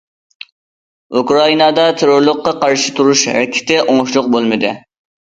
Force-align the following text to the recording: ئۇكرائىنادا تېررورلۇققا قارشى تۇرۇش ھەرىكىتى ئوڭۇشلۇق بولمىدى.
ئۇكرائىنادا 1.19 1.85
تېررورلۇققا 2.01 2.57
قارشى 2.65 2.97
تۇرۇش 3.01 3.29
ھەرىكىتى 3.35 3.81
ئوڭۇشلۇق 3.87 4.35
بولمىدى. 4.39 4.79